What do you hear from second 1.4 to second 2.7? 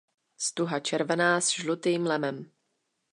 s žlutým lemem.